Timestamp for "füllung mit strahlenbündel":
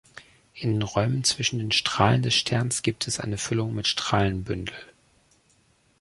3.37-4.73